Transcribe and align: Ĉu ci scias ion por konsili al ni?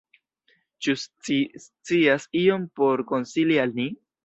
Ĉu 0.85 0.95
ci 1.27 1.37
scias 1.65 2.27
ion 2.41 2.67
por 2.81 3.07
konsili 3.15 3.63
al 3.69 3.79
ni? 3.81 3.89